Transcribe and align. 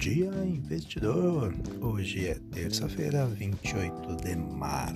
dia, 0.00 0.32
investidor! 0.46 1.54
Hoje 1.78 2.26
é 2.26 2.34
terça-feira, 2.50 3.26
28 3.26 4.16
de 4.16 4.34
mar... 4.34 4.94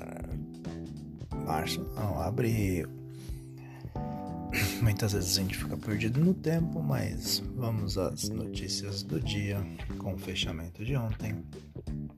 março, 1.44 1.82
não, 1.94 2.18
abril. 2.22 2.88
Muitas 4.80 5.12
vezes 5.12 5.36
a 5.36 5.42
gente 5.42 5.58
fica 5.58 5.76
perdido 5.76 6.24
no 6.24 6.32
tempo, 6.32 6.82
mas 6.82 7.42
vamos 7.54 7.98
às 7.98 8.30
notícias 8.30 9.02
do 9.02 9.20
dia 9.20 9.62
com 9.98 10.14
o 10.14 10.18
fechamento 10.18 10.82
de 10.82 10.96
ontem. 10.96 11.44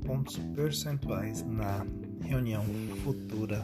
pontos 0.04 0.36
percentuais 0.54 1.44
na 1.44 1.86
reunião 2.22 2.64
futura 3.04 3.62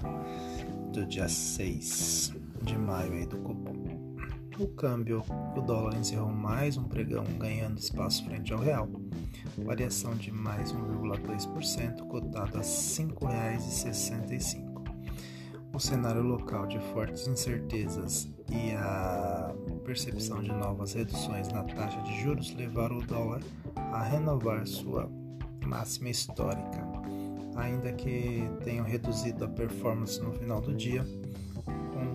do 0.93 1.05
dia 1.07 1.29
6 1.29 2.35
de 2.63 2.79
maio 2.79 3.13
aí 3.13 3.27
do 3.27 3.39
Copom. 3.39 4.14
O 4.59 4.69
câmbio, 4.69 5.25
o 5.57 5.61
dólar 5.61 5.97
encerrou 5.97 6.31
mais 6.31 6.77
um 6.77 6.85
pregão 6.85 7.25
ganhando 7.39 7.79
espaço 7.79 8.25
frente 8.25 8.53
ao 8.53 8.61
real, 8.61 8.89
variação 9.59 10.15
de 10.15 10.31
mais 10.31 10.73
1,2%, 10.73 12.07
cotado 12.07 12.57
a 12.57 12.61
R$ 12.61 12.67
5,65 12.67 14.75
o 15.75 15.81
cenário 15.81 16.23
local 16.23 16.69
de 16.69 16.79
fortes 16.93 17.27
incertezas 17.27 18.29
e 18.49 18.71
a 18.77 19.53
percepção 19.85 20.41
de 20.41 20.53
novas 20.53 20.93
reduções 20.93 21.49
na 21.49 21.65
taxa 21.65 22.01
de 22.03 22.23
juros 22.23 22.55
levaram 22.55 22.99
o 22.99 23.05
dólar 23.05 23.43
a 23.75 24.05
renovar 24.05 24.65
sua 24.69 25.11
máxima 25.67 26.11
histórica, 26.11 26.87
ainda 27.57 27.93
que 27.93 28.49
tenham 28.63 28.85
reduzido 28.85 29.45
a 29.45 29.49
performance 29.49 30.23
no 30.23 30.33
final 30.33 30.61
do 30.61 30.73
dia, 30.73 31.05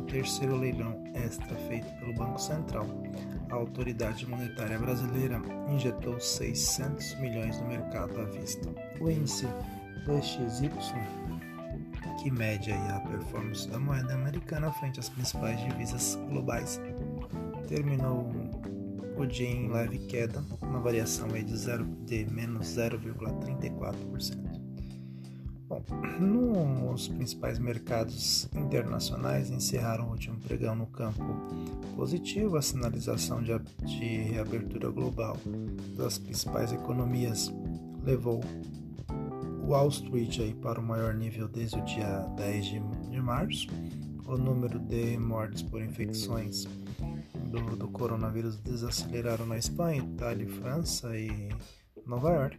terceiro 0.09 0.57
leilão 0.57 1.03
extra 1.13 1.55
feito 1.67 1.87
pelo 1.99 2.13
Banco 2.13 2.39
Central. 2.39 2.85
A 3.49 3.55
autoridade 3.55 4.25
monetária 4.25 4.77
brasileira 4.77 5.41
injetou 5.69 6.19
600 6.19 7.19
milhões 7.19 7.59
no 7.61 7.67
mercado 7.67 8.19
à 8.19 8.25
vista. 8.25 8.69
O 8.99 9.09
índice 9.09 9.47
DXY 10.05 11.39
que 12.21 12.29
mede 12.29 12.71
a 12.71 12.99
performance 12.99 13.67
da 13.69 13.79
moeda 13.79 14.13
americana 14.13 14.71
frente 14.73 14.99
às 14.99 15.09
principais 15.09 15.59
divisas 15.61 16.15
globais. 16.27 16.81
Terminou 17.67 18.29
o 19.15 19.25
dia 19.25 19.47
em 19.47 19.69
leve 19.69 19.99
queda, 19.99 20.43
uma 20.61 20.79
variação 20.79 21.27
de, 21.29 21.57
0, 21.57 21.85
de 22.05 22.25
menos 22.25 22.67
0,34%. 22.67 24.48
Bom, 25.69 25.83
nos 26.19 27.07
principais 27.07 27.59
mercados 27.59 28.49
internacionais 28.55 29.51
encerraram 29.51 30.07
o 30.07 30.11
último 30.13 30.39
pregão 30.39 30.75
no 30.75 30.87
campo 30.87 31.23
positivo, 31.95 32.57
a 32.57 32.61
sinalização 32.63 33.43
de, 33.43 33.51
de 33.85 34.17
reabertura 34.23 34.89
global 34.89 35.37
das 35.95 36.17
principais 36.17 36.73
economias 36.73 37.53
levou 38.03 38.41
Wall 39.63 39.89
Street 39.89 40.39
aí 40.39 40.55
para 40.55 40.79
o 40.79 40.83
maior 40.83 41.13
nível 41.13 41.47
desde 41.47 41.77
o 41.77 41.85
dia 41.85 42.21
10 42.35 42.65
de, 42.65 42.79
de 43.11 43.21
março. 43.21 43.67
O 44.25 44.37
número 44.37 44.79
de 44.79 45.19
mortes 45.19 45.61
por 45.61 45.83
infecções 45.83 46.65
do, 47.45 47.75
do 47.75 47.87
coronavírus 47.89 48.57
desaceleraram 48.57 49.45
na 49.45 49.59
Espanha, 49.59 50.01
Itália, 50.01 50.49
França 50.49 51.15
e 51.15 51.49
Nova 52.09 52.31
York. 52.31 52.57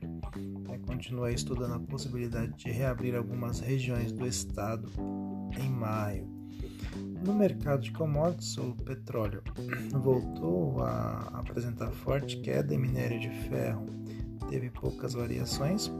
É, 0.69 0.79
continua 0.79 1.33
estudando 1.33 1.75
a 1.75 1.81
possibilidade 1.81 2.55
de 2.55 2.71
reabrir 2.71 3.17
algumas 3.17 3.59
regiões 3.59 4.13
do 4.13 4.25
estado 4.25 4.89
em 5.61 5.69
maio. 5.69 6.29
No 7.25 7.35
mercado 7.35 7.83
de 7.83 7.91
commodities, 7.91 8.57
o 8.59 8.77
petróleo 8.85 9.43
voltou 9.93 10.81
a 10.81 11.41
apresentar 11.41 11.91
forte 11.91 12.41
queda 12.41 12.73
em 12.73 12.79
minério 12.79 13.19
de 13.19 13.29
ferro, 13.49 13.87
teve 14.49 14.71
poucas 14.71 15.15
variações 15.15 15.91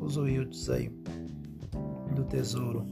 os 0.00 0.16
yields 0.16 0.68
aí 0.68 0.92
do 2.14 2.24
Tesouro 2.24 2.86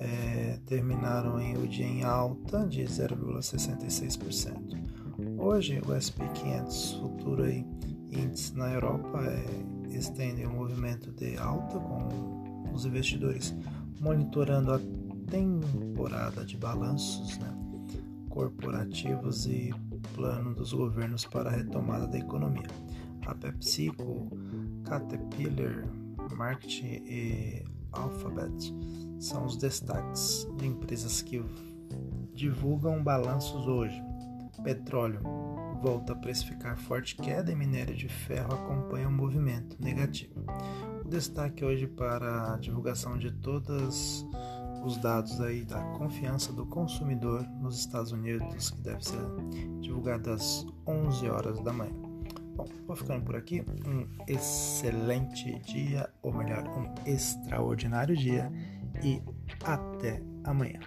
é, 0.00 0.58
terminaram 0.66 1.40
em 1.40 1.56
o 1.56 1.68
dia 1.68 1.86
em 1.86 2.02
alta 2.02 2.66
de 2.66 2.82
0,66%. 2.82 5.38
Hoje 5.38 5.80
o 5.86 5.94
SP 5.94 6.26
500 6.34 6.94
futuro 6.94 7.44
aí, 7.44 7.64
índice 8.12 8.56
na 8.56 8.72
Europa 8.72 9.20
é, 9.24 9.96
estende 9.96 10.46
um 10.46 10.54
movimento 10.54 11.10
de 11.12 11.36
alta 11.38 11.78
com 11.78 12.70
os 12.72 12.84
investidores 12.84 13.54
monitorando 14.00 14.72
a 14.72 14.80
temporada 15.30 16.44
de 16.44 16.56
balanços 16.56 17.38
né, 17.38 17.48
corporativos 18.28 19.46
e 19.46 19.72
plano 20.14 20.54
dos 20.54 20.72
governos 20.72 21.24
para 21.24 21.48
a 21.50 21.52
retomada 21.52 22.06
da 22.06 22.18
economia. 22.18 22.68
A 23.26 23.34
PepsiCo, 23.34 24.28
Caterpillar, 24.84 25.86
Marketing 26.36 27.02
e 27.06 27.64
Alphabet 27.92 28.74
são 29.20 29.46
os 29.46 29.56
destaques 29.56 30.48
de 30.56 30.66
empresas 30.66 31.22
que 31.22 31.42
divulgam 32.34 33.02
balanços 33.02 33.66
hoje. 33.66 34.02
Petróleo 34.64 35.20
volta 35.82 36.12
a 36.12 36.16
precificar 36.16 36.78
forte 36.78 37.16
queda 37.16 37.50
e 37.50 37.56
minério 37.56 37.96
de 37.96 38.08
ferro 38.08 38.54
acompanha 38.54 39.08
o 39.08 39.12
movimento 39.12 39.76
negativo. 39.80 40.32
O 41.04 41.08
destaque 41.08 41.64
hoje 41.64 41.88
para 41.88 42.54
a 42.54 42.56
divulgação 42.56 43.18
de 43.18 43.32
todos 43.32 44.24
os 44.84 44.96
dados 44.96 45.40
aí 45.40 45.64
da 45.64 45.82
confiança 45.98 46.52
do 46.52 46.64
consumidor 46.66 47.42
nos 47.60 47.80
Estados 47.80 48.12
Unidos, 48.12 48.70
que 48.70 48.80
deve 48.80 49.04
ser 49.04 49.18
divulgado 49.80 50.30
às 50.30 50.64
11 50.86 51.28
horas 51.28 51.60
da 51.64 51.72
manhã. 51.72 51.92
Bom, 52.54 52.68
vou 52.86 52.94
ficando 52.94 53.24
por 53.24 53.34
aqui. 53.34 53.64
Um 53.84 54.06
excelente 54.28 55.58
dia, 55.60 56.08
ou 56.22 56.32
melhor, 56.32 56.62
um 56.68 56.94
extraordinário 57.10 58.16
dia 58.16 58.52
e 59.02 59.20
até 59.64 60.22
amanhã. 60.44 60.78